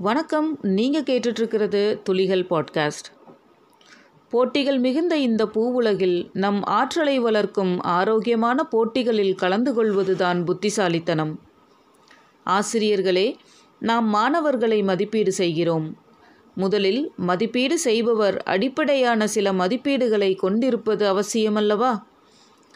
வணக்கம். 0.00 0.58
நீங்கள் 0.62 1.02
கேட்டுட்ருக்கிறது 1.02 2.02
துளிகள் 2.02 2.46
பாட்காஸ்ட். 2.50 3.08
போட்டிகள் 4.28 4.78
மிகுந்த 4.78 5.16
இந்த 5.16 5.46
பூவுலகில் 5.46 6.30
நம் 6.32 6.62
ஆற்றலை 6.62 7.18
வளர்க்கும் 7.18 7.80
ஆரோக்கியமான 7.80 8.64
போட்டிகளில் 8.64 9.34
கலந்து 9.34 9.74
கொள்வதுதான் 9.74 10.44
புத்திசாலித்தனம். 10.44 11.40
ஆசிரியர்களே 12.44 13.36
நாம் 13.78 14.08
மாணவர்களை 14.08 14.82
மதிப்பீடு 14.82 15.32
செய்கிறோம். 15.32 15.96
முதலில் 16.54 17.12
மதிப்பீடு 17.16 17.78
செய்பவர் 17.78 18.42
அடிப்படையான 18.42 19.26
சில 19.26 19.52
மதிப்பீடுகளை 19.52 20.36
கொண்டிருப்பது 20.36 21.12
அவசியமல்லவா? 21.12 22.02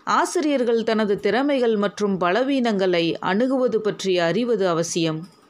ஆசிரியர்கள் 0.05 0.83
தனது 0.83 1.21
திறமைகள் 1.21 1.77
மற்றும் 1.77 2.21
பலவீனங்களை 2.21 3.15
அணுகுவது 3.21 3.81
பற்றி 3.81 4.19
அறிவது 4.19 4.69
அவசியம். 4.69 5.41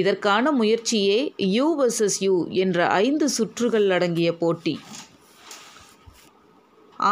இதற்கான 0.00 0.52
முயற்சியே 0.60 1.18
யூ 1.56 1.66
வர்சஸ் 1.80 2.18
யூ 2.26 2.34
என்ற 2.62 2.86
ஐந்து 3.04 3.26
சுற்றுகள் 3.38 3.88
அடங்கிய 3.96 4.30
போட்டி. 4.42 4.74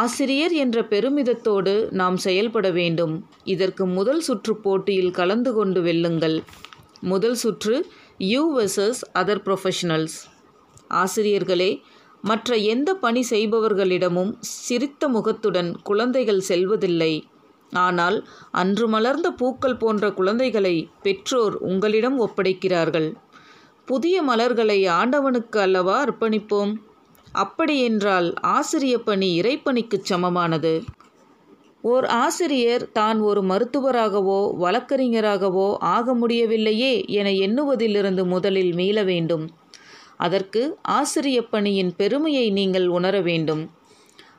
ஆசிரியர் 0.01 0.53
என்ற 0.63 0.81
பெருமிதத்தோடு 0.91 1.73
நாம் 2.01 2.17
செயல்பட 2.25 2.67
வேண்டும். 2.79 3.15
இதற்கு 3.53 3.83
முதல் 3.97 4.21
சுற்று 4.27 4.53
போட்டியில் 4.65 5.15
கலந்து 5.19 5.51
கொண்டு 5.53 5.81
வெல்லுங்கள். 5.83 6.37
முதல் 7.11 7.37
சுற்று 7.43 7.75
யூ 8.33 8.43
வர்சஸ் 8.57 9.01
அதர் 9.19 9.41
ப்ரொஃபஷனல்ஸ் 9.47 10.17
ஆசிரியர்களே 11.01 11.71
மற்ற 12.21 12.55
எந்த 12.73 12.89
பணி 13.03 13.21
செய்பவர்களிடமும் 13.29 14.31
சிரித்த 14.39 15.07
முகத்துடன் 15.15 15.71
குழந்தைகள் 15.83 16.41
செல்வதில்லை. 16.49 17.13
ஆனால் 17.73 18.27
அன்று 18.51 18.87
மலர்ந்த 18.87 19.31
பூக்கள் 19.31 19.77
போன்ற 19.77 20.11
குழந்தைகளை 20.11 20.89
பெற்றோர் 21.03 21.55
உங்களிடம் 21.55 22.19
ஒப்படைக்கிறார்கள். 22.19 23.13
புதிய 23.85 24.21
மலர்களை 24.21 24.85
ஆண்டவனுக்கு 24.85 25.59
அல்லவா 25.59 26.05
அர்ப்பணிப்போம்? 26.05 26.75
அப்படியென்றால் 27.31 28.33
ஆசிரிய 28.33 28.97
பணி 28.97 29.39
இறைப்பணிக்குச் 29.41 30.05
சமமானது. 30.09 30.83
ஓர் 31.81 32.05
ஆசிரியர் 32.05 32.91
தான் 32.91 33.19
ஒரு 33.19 33.41
மருத்துவராகவோ 33.41 34.51
வழக்கறிஞராகவோ 34.59 35.75
ஆக 35.79 36.13
முடியவில்லையே 36.13 37.03
என 37.07 37.29
எண்ணுவதிலிருந்து 37.29 38.25
முதலில் 38.25 38.73
மீள 38.73 39.03
வேண்டும். 39.03 39.49
அதற்கு 40.17 40.77
ஆசிரிய 40.81 41.41
பணியின் 41.41 41.95
பெருமையை 41.95 42.49
நீங்கள் 42.49 42.87
உணர 42.87 43.21
வேண்டும். 43.21 43.69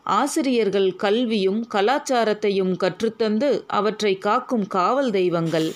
ஆசிரியர்கள் 0.07 0.97
கல்வியும் 0.97 1.67
கலாச்சாரத்தையும் 1.75 2.73
கற்றுத்தந்து 2.83 3.65
அவற்றை 3.67 4.19
காக்கும் 4.19 4.67
காவல் 4.67 5.11
தெய்வங்கள். 5.11 5.75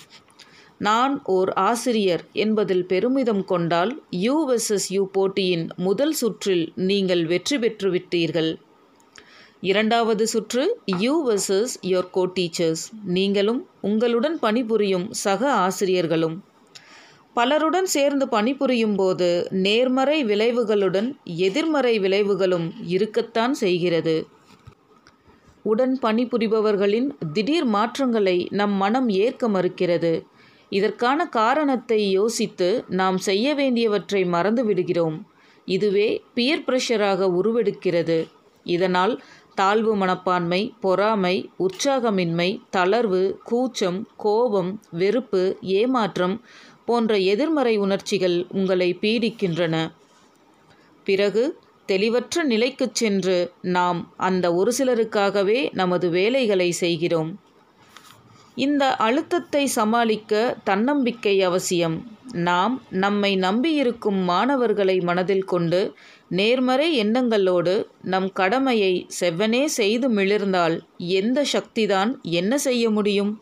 நான் 0.79 1.23
ஓர் 1.25 1.51
ஆசிரியர் 1.51 2.25
என்பதில் 2.33 2.87
பெருமிதம் 2.87 3.45
கொண்டால் 3.45 4.03
யூ 4.11 4.35
வெர்சஸ் 4.49 4.89
யூ 4.89 5.07
போட்டியின் 5.07 5.69
முதல் 5.77 6.13
சுற்றில் 6.13 6.73
நீங்கள் 6.75 7.27
வெற்றி 7.27 7.59
பெற்று 7.59 7.91
விட்டீர்கள். 7.91 8.59
இரண்டாவது 9.61 10.27
சுற்று 10.27 10.81
you 10.85 11.15
versus 11.29 11.75
your 11.81 12.11
co 12.11 12.27
teachers 12.27 12.85
நீங்களும் 13.05 13.67
உங்களுடன் 13.81 14.39
பணிபுரியும் 14.39 15.09
சக 15.13 15.53
ஆசிரியர்களும். 15.53 16.45
பலருடன் 17.39 17.89
சேர்ந்து 17.95 18.29
பணிபுரியும் 18.29 18.95
போது 18.95 19.49
நேர்மறை 19.51 20.25
விளைவுகளுடன் 20.25 21.09
எதிர்மறை 21.25 22.01
விளைவுகளும் 22.01 22.71
இருக்கத்தான் 22.87 23.55
செய்கிறது. 23.55 24.27
உடன் 25.63 25.99
பணிபுரிபவர்களின் 26.03 27.09
திடீர் 27.33 27.65
மாற்றங்களை 27.65 28.49
நம் 28.51 28.73
மனம் 28.73 29.09
ஏற்க 29.09 29.49
மறுக்கிறது. 29.49 30.13
இதற்கான 30.71 31.27
காரணத்தை 31.29 32.11
யோசித்து 32.11 32.85
நாம் 32.89 33.19
செய்ய 33.19 33.55
வேண்டியவற்றை 33.55 34.25
மறந்து 34.25 34.65
விடுகிறோம். 34.65 35.19
இதுவே 35.65 36.23
பியர் 36.35 36.65
பிரஷராக 36.67 37.31
உருவெடுக்கிறது. 37.41 38.19
இதனால் 38.65 39.23
தாழ்வு 39.55 39.97
மனப்பான்மை 39.97 40.73
பொறாமை 40.81 41.51
உற்சாகமின்மை 41.59 42.61
தளர்வு 42.77 43.23
கூச்சம் 43.43 44.07
கோபம் 44.17 44.81
வெறுப்பு 44.91 45.57
ஏமாற்றம் 45.61 46.37
போன்ற 46.89 47.19
எதிர்மறை 47.33 47.77
உணர்ச்சிகள் 47.77 48.37
உங்களை 48.51 48.91
பீடிக்கின்றன. 49.03 49.75
பிறகு 51.07 51.45
தெளிவற்ற 51.89 52.43
நிலைக்குச் 52.45 52.95
சென்று 52.95 53.37
நாம் 53.69 54.01
அந்த 54.21 54.47
ஒரு 54.55 54.73
சிலருக்காகவே 54.79 55.61
நமது 55.73 56.07
வேலைகளை 56.11 56.71
செய்கிறோம். 56.73 57.31
இந்த 58.57 58.85
அழுத்தத்தை 58.97 59.65
சமாளிக்க 59.67 60.33
தன்னம்பிக்கை 60.65 61.43
அவசியம். 61.43 61.97
நாம் 62.49 62.75
நம்மை 62.97 63.31
நம்பியிருக்கும் 63.37 64.21
மாணவர்களை 64.25 64.97
மனதில் 65.01 65.45
கொண்டு 65.45 65.81
நேர்மறை 66.31 66.89
எண்ணங்களோடு 67.05 67.75
நம் 68.05 68.29
கடமையை 68.33 68.93
செவ்வனே 69.21 69.65
செய்து 69.79 70.09
மிளிர்ந்தால் 70.11 70.77
எந்த 71.19 71.45
சக்திதான் 71.53 72.11
என்ன 72.33 72.59
செய்ய 72.59 72.85
முடியும்? 72.91 73.33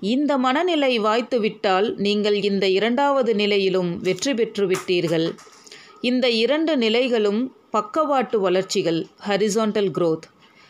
இந்த 0.00 0.38
மனநிலை 0.38 1.00
வாய்த்துவிட்டால் 1.00 1.94
நீங்கள் 1.96 2.42
இந்த 2.42 2.68
இரண்டாவது 2.68 3.34
நிலையிலும் 3.34 4.00
வெற்றி 4.00 4.34
பெற்று 4.34 4.68
விட்டீர்கள் 4.68 5.36
இந்த 6.00 6.30
இரண்டு 6.30 6.76
நிலைகளும் 6.76 7.56
பக்கவாட்டு 7.70 8.36
வளர்ச்சிகள் 8.36 9.06
ஹரிசாண்டல் 9.28 9.90
குரோத் 9.98 10.26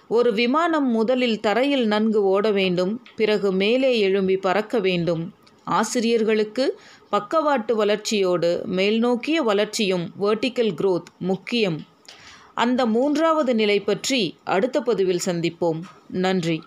ஒரு 0.08 0.32
விமானம் 0.32 0.86
முதலில் 0.90 1.40
தரையில் 1.40 1.86
நன்கு 1.86 2.22
ஓட 2.22 2.50
வேண்டும் 2.50 3.02
பிறகு 3.16 3.52
மேலே 3.52 3.98
எழும்பி 3.98 4.36
பறக்க 4.36 4.78
வேண்டும். 4.78 5.34
ஆசிரியர்களுக்கு 5.64 6.80
பக்கவாட்டு 7.10 7.76
வளர்ச்சியோடு 7.76 8.64
மேல்நோக்கிய 8.66 9.34
வளர்ச்சியும் 9.34 10.10
வேர்டிக்கல் 10.20 10.74
குரோத் 10.76 11.10
முக்கியம். 11.18 11.80
அந்த 12.54 12.86
மூன்றாவது 12.86 13.54
நிலை 13.54 13.80
பற்றி 13.80 14.36
அடுத்த 14.44 14.80
பதிவில் 14.80 15.20
சந்திப்போம். 15.24 15.80
நன்றி. 16.08 16.62